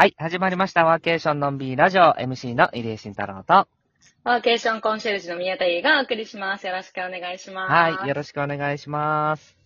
[0.00, 0.84] はい、始まりました。
[0.84, 3.66] ワーケーションのんびりラジオ MC の入江慎太郎と。
[4.22, 6.68] ワーケーションコンシェルジュの宮田優がお送りします。
[6.68, 7.98] よろしくお願いします。
[7.98, 9.57] はい、よろしくお願いします。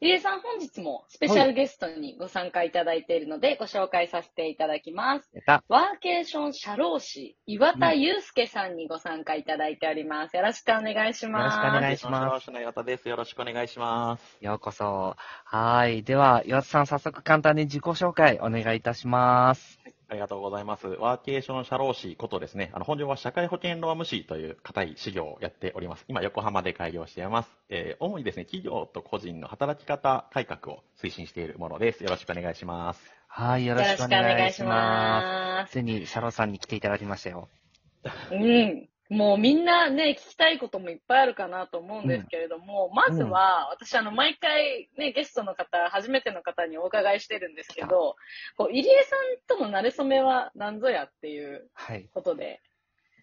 [0.00, 5.30] 入江さん、本日もスペシャルゲストにご参加いただいているので、ご紹介させていただきます。
[5.68, 10.36] ワーケーション社労士、岩田祐介さんにご参加いただいております。
[10.36, 11.56] よろしくお願いします。
[11.56, 12.50] よろしくお願いします。
[12.50, 13.08] 岩田です。
[13.08, 14.38] よろしくお願いします。
[14.40, 15.16] ようこそ。
[15.44, 16.02] はい。
[16.02, 19.93] では、岩田さん、早速簡単に自己紹介お願いいたします。
[20.08, 20.86] ありがとうございます。
[20.86, 22.70] ワーケーション社労士ことですね。
[22.74, 26.04] あの、本業は社会保険労務士という固い事業をやっております。
[26.08, 27.50] 今、横浜で開業しています。
[27.68, 32.04] えー主にですね、企業と個人の働き方改革を推進しているものです。
[32.04, 33.00] よろしくお願いします。
[33.28, 34.68] はい、よよろしくおろしくお願願いしま。
[34.68, 37.48] ますついに、シャロさんに来ていただきましたよ。
[38.04, 38.34] す。
[38.34, 38.88] うん。
[39.10, 48.16] もうみんなね、聞きたいこともいっぱいあるかなと思うんですけれども、まずは、私あの、毎回ね、ゲストの方、初めての方にお伺いしてるんですけど、
[48.56, 49.16] こう、入江さ
[49.56, 52.08] んとの馴れ初めは何ぞやっていうはい。
[52.14, 52.62] ことで、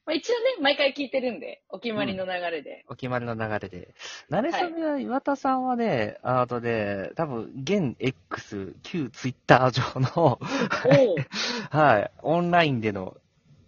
[0.06, 2.86] まあ、一応ね、毎回聞いてるんで、お決まりの流れで。
[2.88, 3.94] お決まりの流れで。
[4.30, 10.40] なれそめは、岩田さんはね、あとで、多分、現 X、旧ツイッター上の、
[11.70, 13.18] はい、オンラインでの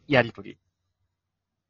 [0.07, 0.57] やりとり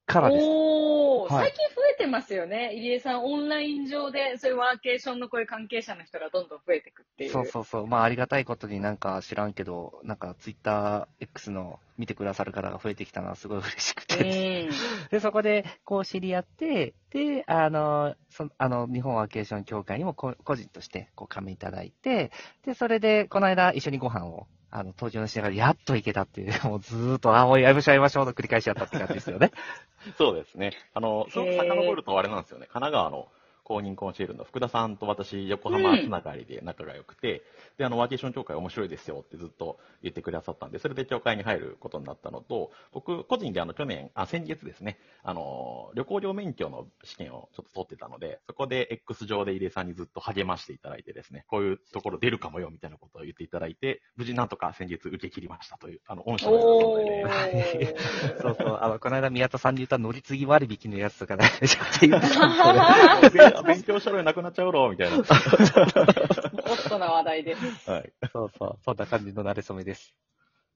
[0.06, 0.46] からです。
[0.46, 2.72] おー、はい最近増えてますよね。
[2.76, 7.32] 入江さん、オンライン上で、そういうワーケーションのこういう関係者の人がどんどん増えていくっていう。
[7.32, 7.88] そうそうそう。
[7.88, 14.66] まあ、ありがたいことになんか知らんけど、なんかツイッター X の見てくださる方が増えてきたのはすごい嬉しくて。
[14.66, 14.70] うん。
[15.10, 22.32] で、そこで、こう知り合って、で、あの、そあの、日本ワーケーション協会にもこ個人として、こう、加盟いただいて、
[22.66, 29.52] で、それで、この間一緒にご飯を、あの、登場のしながら、やっと行けたっていう、 もうずーっと、あ、もうやりましょうやりましょうの繰り返しやったって感じですよね。
[30.18, 30.72] そうですね。
[30.96, 32.66] あの、すごく遡るとあれなんですよね。
[32.66, 33.28] 神奈川の
[33.64, 37.44] 公認コンシェルの福田さんと私、横浜つながりで仲が良くて、
[37.78, 58.42] で、あの、ワーケーション協会面白いですよってずっと言ってくださったんで、それで協会に入ることになったのと、僕、個人であの、去年、あ、先月ですね、あの、旅行料免許の試験をちょっと取ってたので、そこで X 上で入江さんにずっと励ましていただいてですね、こういうところ出るかもよみたいなことを言っていただいて、無事なんとか先日受け切りましたという、あの、御社のお存在で、ー。
[58.42, 65.18] そうそう、あの、この間宮田さんに言った乗り継ぎ割引のやつとかね、ちょっと言ってたんですよね 勉勉強したのになくなっちゃうろみたいな。
[65.18, 67.90] ホットな話題です。
[67.92, 68.14] はい。
[68.32, 70.14] そうそう、そんな感じの慣れ初めです。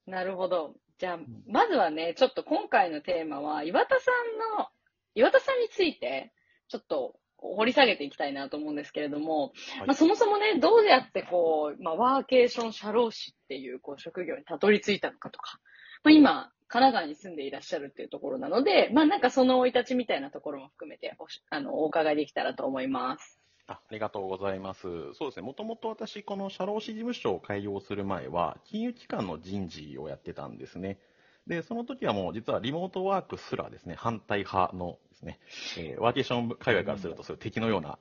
[0.05, 0.75] なるほど。
[0.99, 4.11] じゃあ、まずはね、ちょっと今回のテーマは、岩田さ
[4.55, 4.67] んの、
[5.15, 6.33] 岩田さんについて、
[6.69, 15.59] ちょっと掘り下げていきたいなと思うんですけれども、はいまあ、そもそもね、どうやってこう、まあ、ワーケーション社労士っていうこう職業にたどり着いたのかとか、
[16.03, 23.39] まあ、今、神奈川に住んでいらっしゃるっていうところなので、まあ、なんかその生い立ちみたいなところも含めておし、あの、お伺いできたらと思います。
[23.67, 24.81] あありがとうございます。
[25.13, 25.45] そうですね。
[25.45, 30.99] もともと私、この社労士事務所を開業する前は、金融機関の人事をやってたんですね。
[31.47, 35.39] で、その時はもう実はリモートワークすらですね、反対派のですね、
[35.77, 37.97] えーワーケーション界隈からするとそれ敵のような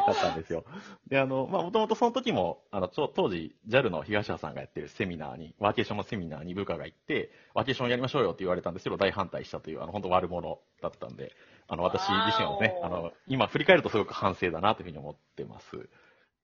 [0.06, 0.64] だったんですよ。
[1.08, 11.32] で、あの、まあ、もともとその時も、あの、当時、JAL の東谷さんがやってるセミナーに、ワーケーションのセミナーに部下が行って、ワーケーションやりましょうよって言われたんですけど、大反対したという、あの、本当悪者だったんで、
[11.68, 15.88] あの、私自身はね、あの、今振り返るとすごく反省だなというふうに思ってます。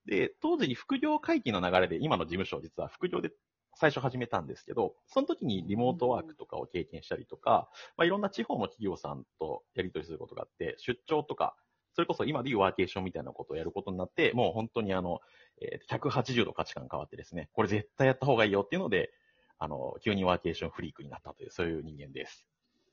[0.07, 3.31] で、当時に副業回帰の流れで、今の事務所を実は副業で
[3.77, 11.57] 最初始めたんですけど、その時にリモートワークとかを経験したりとか、まあ、いろんな地方の企業さんとやり取りすることがあって、出張とか、
[11.95, 15.21] それこそ今でいうワーケーションみたいなことをやることになって、もう本当にあの、
[15.61, 19.13] えー180度価値観変わってですね、これ絶対やった方がいいよっていうので、
[19.59, 22.47] あの、急にワーケーションフリークになったという、そういう人間です。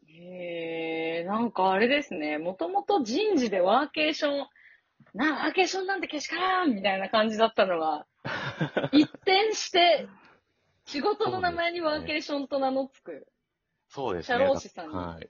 [0.07, 2.37] へえ、なんかあれですね。
[2.37, 4.47] もともと人事でワーケーション、
[5.13, 8.05] な、ワーケーションなんてけしからんみたいな感じだったのが、
[8.91, 10.07] 一転して、
[10.85, 13.27] 仕事の名前にワーケーションと名の付く、
[13.89, 14.37] そうですね。
[14.37, 15.29] 社労士さんにはい。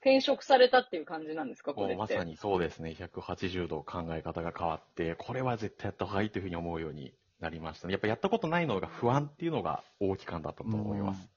[0.00, 1.96] 転職されたっていう感じなんですか、これって。
[1.96, 2.90] まさにそうですね。
[2.98, 7.92] 180度考え方が変わって、これは絶対やった方がいいというふうに思うようになりましたね。
[7.92, 11.30] やっぱやったことないのが不安っていうのが大きかったと思います。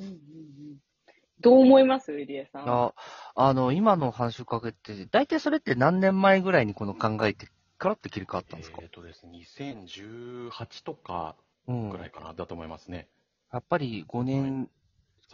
[0.00, 0.18] うんうんうん
[1.40, 2.12] どう思います？
[2.20, 2.68] 入江さん。
[2.68, 2.92] あ
[3.36, 7.46] あの、今の話をかけて、大体それって何年前ぐらいにこの考えて
[7.78, 8.78] からって切り替わったんですか？
[8.82, 11.36] えっ、とですね、2018とか
[11.68, 11.90] うん。
[11.90, 13.06] ぐらいかな、だと思いますね。
[13.52, 14.68] やっぱり5年、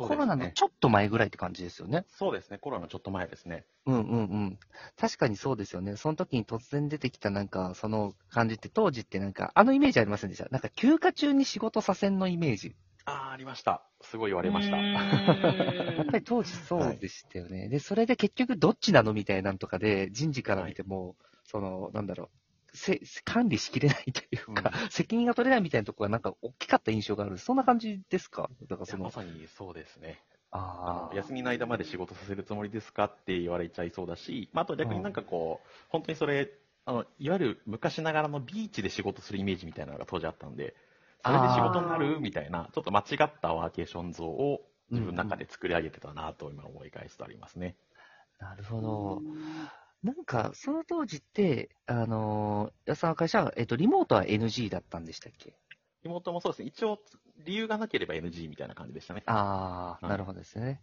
[0.02, 2.04] ねコロナのちょっと前ぐらいって感じですよね。
[2.08, 3.64] そうですね、コロナちょっと前ですね。
[3.86, 4.58] うんうんうん。
[4.96, 5.96] 確かにそうですよね。
[5.96, 10.48] その時に突然出てきたなんか、その感じって、当時ってなんか、あのイメージありませんでした？
[10.50, 12.74] なんか休暇中に仕事させんのイメージ。
[13.04, 13.82] ああ、ありました。
[14.00, 14.76] すごい言われました。
[15.96, 17.68] やっぱり当時そうでしたよね。
[17.68, 19.12] で、それで結局どっちなの？
[19.12, 22.38] みたいなんとかで、人事から見ても、その、なんだろう、
[22.74, 27.38] せ管理しきれないというか、責任が取れないみたいなところがなんか大きかった印象がある。
[27.38, 28.50] そんな感じですか？
[28.68, 30.20] だからそのま、さにそうですね。
[30.50, 36.50] あーあの休みの間まで仕事させるつもりですかって言われちゃいそうだし、まあ、あと逆になんかこう、本当にそれ、
[36.84, 40.74] あの、いわゆる昔ながらのビーチで仕事するイメージみたいなのが当時あったんで、
[41.24, 44.60] それで仕事になるみたいな、ちょっと間違ったワーケーション像を
[44.90, 47.74] 自分の中で作り上げてたなと今思い返すとありますね。
[48.38, 49.22] なるほど。
[50.04, 55.56] なんか、その当時って、あのー、安さんの会社は、えっと、リモートは NG だったんでしたっけ？
[56.04, 56.98] 妹もそうですね、一応
[57.46, 59.22] 理由がなければ NG みたいな感じでしたね。
[59.24, 60.82] ああ、はいなるほどですね。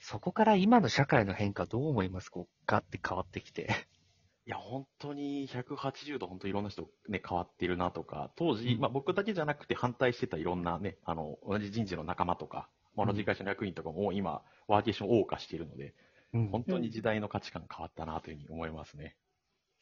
[0.00, 2.28] そこから今の社会の変化どう思います？
[2.30, 3.68] こう、ガッて変わってきて。
[4.46, 15.94] いや、本当に180度、本当いろんな人、ね、変わっているなとか、当時、うんまあ、僕だけじゃなくて反対してたいろんなね、あの、同じ人事の仲間とか、まあ同じ会社の役員とかも今、ワーケーションを謳歌しているので、
[16.32, 19.16] うん本当に時代の価値観変わったなというふうに思いますね。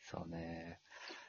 [0.01, 0.81] そうね。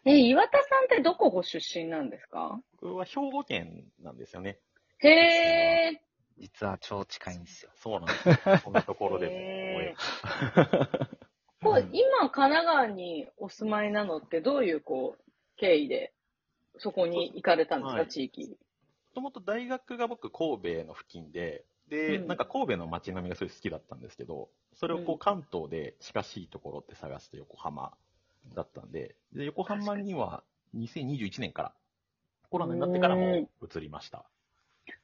[0.05, 2.61] え、岩田さんってどこご出身なんですか？
[2.81, 4.59] 僕は兵庫県なんですよね。
[4.99, 6.01] へえ。
[6.37, 7.71] 実は超近いんですよ。
[7.75, 8.35] そうなんですよ。
[8.63, 9.27] こんなところで
[11.61, 16.13] も 今、神奈川にお住まいなのってどういう、こう、経緯で、
[16.77, 18.47] そこに行かれたんですか、はい地域。
[18.51, 18.55] も
[19.13, 27.93] ともと大学が僕、神戸の付近で、で、うんなんか神戸の街並みがすごい好きだったんですけど、それをこうう関東で近しいところって探すと横浜
[28.55, 30.43] だったんで、で横浜には
[30.75, 31.73] 2021年から、
[32.49, 34.25] コロナになってからも移りました。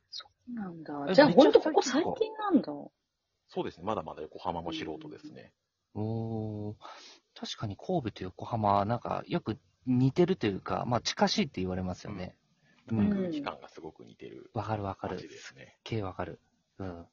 [0.10, 0.94] そうなんだ。
[1.10, 2.72] えじゃあ、めっちゃほんとここ最最近なんだ。
[3.48, 5.52] そうですね、まだまだ横浜も素人ですね。
[5.94, 6.76] おー
[7.40, 12.36] 確かに神戸と横浜はなんかよく似てるというか、まあ近しいって言われますよね。
[12.92, 13.10] ううんん。
[13.10, 15.78] 空気感がすごく似てるわかるわかるすね。
[15.84, 16.40] 系わかる。
[16.80, 17.06] うん。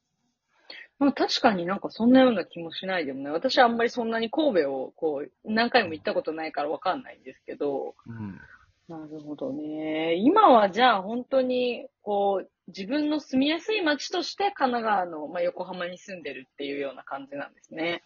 [0.99, 3.33] まあ、確かになんかそんなような気もしないでもない。
[3.33, 7.95] 私はあんまりそんなに神戸をこう、何回も行ったことないからわかんないんですけど。
[8.07, 8.39] うん。
[8.87, 10.15] なるほどね。
[10.15, 18.03] 今はじゃあ本当に、こう、自分の住みやすい街として神奈川の、まあ、横浜に住んでるっていうような感じなんですね。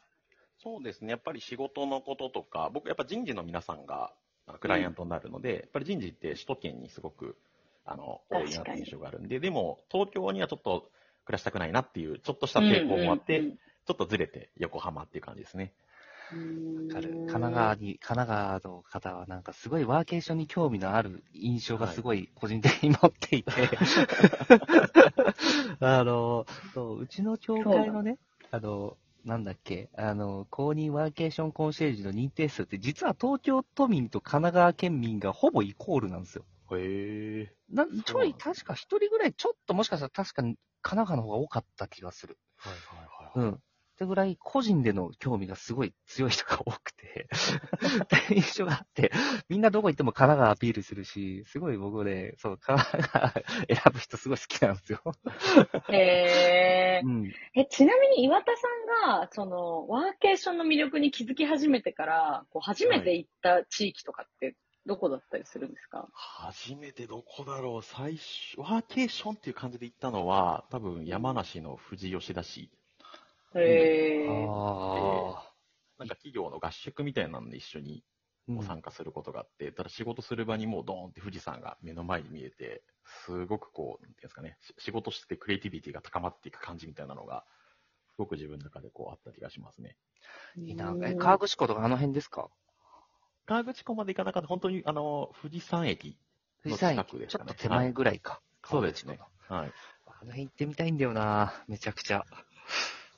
[0.59, 4.11] そうですね、やっぱり仕事のこととか、僕、やっぱ人事の皆さんが
[4.59, 7.37] クライアントになるので、やっぱり人事って首都圏にすごく
[7.85, 10.89] あの多いな確かにという印象があるんで、でも、東京にはちょっと
[11.27, 15.71] 暮らしたくないなっていう、ちょっとした抵抗もあって、うんちょっとずれて横浜っていう感じですね。
[16.33, 17.09] うんわかる。
[17.09, 23.51] 神奈川に、神奈川の方はなんかすごいワーケーションに興味のある印象がすごい個人的に持っていて、
[25.79, 28.17] あの、そう、うちの教会のね、
[28.51, 36.43] あの、なんだっけ、あの、公認ワーケーションコンシェルジュの認定数って実は東京都民と神奈川県民がほぼイコールなんですよ。
[36.75, 37.53] へえ。
[37.69, 42.37] なちょい、確か一人ぐらい、ちょっともしかしたら確かに神奈川の方が多かった気がする。
[42.57, 42.79] はいは
[43.37, 43.47] いはい。
[43.49, 43.55] うん。
[43.55, 43.59] っ
[43.97, 47.27] てぐらい個人での興味がすごい強い人が多くて、
[48.03, 49.11] っていう印象があって、
[49.49, 53.43] みんなどこ行っても神奈川アピールするし、すごい僕ね、そう、神奈川選
[53.91, 55.01] ぶ人すごい好きなんですよ。
[55.91, 57.31] へーうん。
[57.55, 64.55] え、ちなみに岩田さんが、その、ワーケーションの魅力に気づき始めてから、こう初めて行った地域とかって、
[64.87, 72.71] どこだったりするんですか、初めてどこだろう、最初、ワーケーションっていう感じで行ったのは、多分山梨の富士吉田市。
[73.55, 75.53] へーあ
[75.97, 78.03] なんか企業の合宿みたいなので一緒に
[78.49, 78.53] あ。
[78.53, 82.83] こう参加することがあって、ただ仕事する場にもうドーンって富士山が目の前に見えて、
[83.25, 87.45] すごくこう、なんていうんですかね、し仕事しててクリエイティビティが高まっていく感じみたいなのが、
[88.11, 89.97] すごく自分の中でこうあった気がしますね。
[90.55, 90.95] いいな。
[91.03, 92.49] え、河口湖とかあの辺ですか？
[93.47, 96.17] 河口湖まで行かなかった、本当にあの、富士山駅。
[96.63, 98.41] 富士山近く駅、でしたねちょっと手前ぐらいか。
[98.65, 99.19] そうですね。
[99.47, 99.71] はい。
[100.05, 102.25] あの辺行ってみたいんだよな、めちゃくちゃ。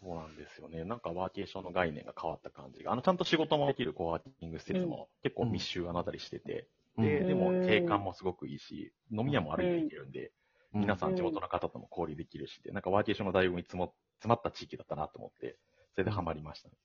[0.02, 0.86] そうなんですよね。
[0.86, 6.68] なんかワーケーションの概念が変わった感じが、あの、ちゃんと仕事もできるコワーキング施設も結構密集あのあたりしてて、
[6.98, 10.32] で、うんでも景観もすごくいいし、飲み屋も歩いて行けるんで、
[10.74, 15.58] 皆さうんん地元の方とも交流できるしで、なんかワーケーションの醍醐味詰ま詰まった地域だったなと思って、
[15.96, 16.76] それでハマりましたね。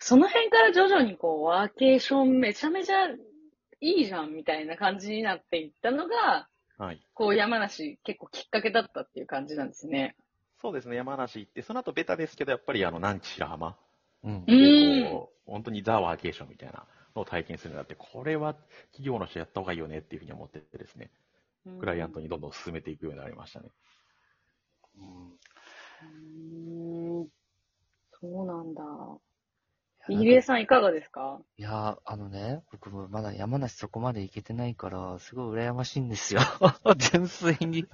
[0.00, 3.06] その辺から徐々にこう、ワーケーションめちゃめちゃ
[3.80, 7.00] いいじゃんみたいな感じになっていったのが、はい。
[7.12, 10.16] こう山梨結構きっかけだったっていう感じなんですね。
[10.60, 13.76] そうですね、山梨行って、その後ベタですけど、やっぱりあの、南知白浜
[14.22, 15.10] うんうでん。
[15.10, 18.54] こう本当にザ・ワーケーションみたいなのを体験するようになって、これは
[18.92, 21.10] 企業の人やった方がいいよねっていうふうに思っててですね、
[21.78, 23.68] クライアントにどんどん進めていくようになりましたね。
[24.98, 27.28] うんうーん
[28.20, 28.82] そうなんだ。
[30.10, 31.40] 入江さんいかがですか？
[31.56, 36.40] いやー、あのね、僕もまだ山梨そこまで行けてないから、すごい羨ましいんですよ。
[37.12, 37.86] 純粋に。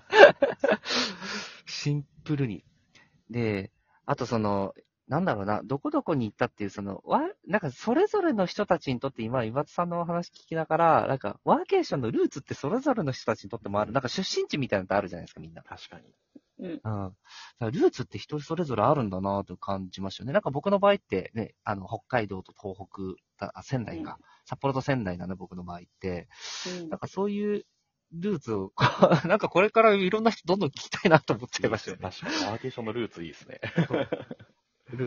[1.67, 2.65] シンプルに。
[3.31, 3.71] で、
[4.07, 4.75] あとその、
[5.09, 13.93] なんだろうな、どこどこに行ったっていう、その、わ、なんかそれぞれの人たちにとって今、岩田さんのお話聞きながら、なんか、ワーケーションのルーツってそれぞれの人たちにとってもある。
[13.93, 15.63] なんか出身地みたいなのってあるじゃないですか、みんな。
[15.63, 16.13] 確かに。
[16.59, 16.71] うん。
[16.71, 16.81] うん。
[16.81, 17.15] だか
[17.61, 20.33] らルーツって人それぞれあるんだなと感じましたよね。
[20.33, 22.77] なんか僕の場合ってね、あの、北海道と東
[23.39, 26.29] 北、あ仙台か、うん札幌と仙台なの、僕の場合って。
[26.81, 27.67] うんなんかそういう
[28.13, 28.73] ルーツを、
[29.27, 32.03] なんかこれからいろんな人どんどん聞きたいなと思っちゃいましたよね。
[32.03, 32.51] 確かに。
[32.53, 33.61] ワーケーションのルーツいいですね。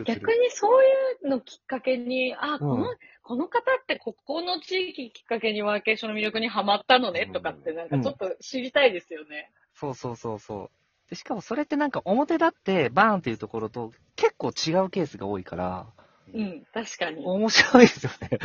[0.04, 0.88] 逆にそうい
[1.24, 2.98] うのきっかけに、あ、この、うん
[3.30, 9.52] この方ってここの地域きっかけにワーケーションの魅力にハマったのねとかってなんかちょっと知りたいですよね。
[9.72, 10.70] そうそうそうそう。
[11.10, 15.86] でしかもそれってなんか表立ってバーンっていうところと結構違うケースが多いから、
[16.32, 17.24] うん、確かに。
[17.24, 18.38] 面白いですよね。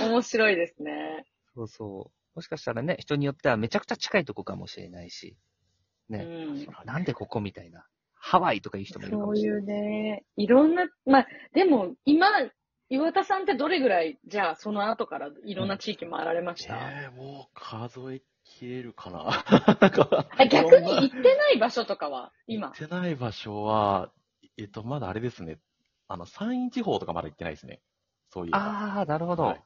[0.00, 1.24] 面白いですね。
[1.54, 2.36] そうそう。
[2.36, 5.36] もしかしたらね、人によってはめちゃくちゃ近いとこかもしれないし、
[6.10, 6.66] うね、ん。
[6.84, 7.86] なんでここみたいな。
[8.14, 9.60] ハワイとかいう人もいるかそういもしれない。
[9.60, 12.26] うね、いろんな、まあ、でも今、
[12.88, 19.44] 岩田さんってどれぐらい、じゃあその後からいろんな地域回られました、えー、もう数えきれるかな？
[19.80, 22.74] なんかあ逆に行ってない場所とかは、今行。
[22.74, 24.12] ってない場所は、
[24.56, 25.58] えっと、まだあれですね。
[26.06, 27.80] あの、山陰地方とかまだ行ってないですね。
[28.30, 28.54] そういう。
[28.54, 29.44] ああ、なるほど。
[29.44, 29.62] はい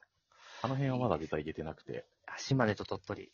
[0.61, 2.05] あの辺はまだ実は行けてなくて。
[2.37, 3.33] 島根と鳥取。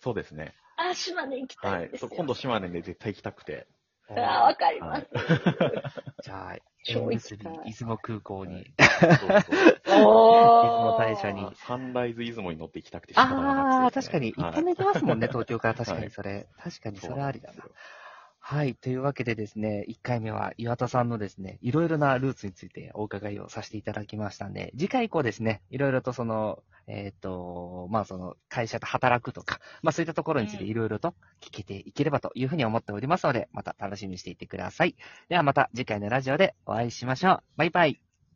[0.00, 0.54] そうですね。
[0.76, 1.96] あ、島根行きたはいいんで。
[1.96, 2.08] すよ。
[2.10, 3.66] そう今度島根で絶対行きたくて。
[4.10, 5.06] あーわかります。
[6.22, 8.64] じゃあ、超行きたい出雲空港に。
[8.78, 8.86] 出
[9.18, 10.98] 雲ー。
[10.98, 14.28] 大社にあサンライズ出雲に乗って行きたくて仕方がなああ、確かに。
[14.30, 15.74] 一はい本目出ますもんね、東京から。
[15.74, 16.48] 確かはいにそれ。
[16.56, 17.95] 確かにそれありだななんですよ。
[18.48, 18.76] はい。
[18.76, 34.94] というわけでですね、1回目は岩田さんのですね、いろいろなルーツについてお伺いをさせていただきましたんで、次回以降ですね、いろいろとその、えっ、と、まあその、会社で働くとか、まあそういったところについてうんいろいろと聞けていければというふうに思っておりますので、また楽しみにしていてください。
[35.28, 37.42] ではまた次回のラジオでお会いしましょう。
[37.56, 38.05] バイバイ。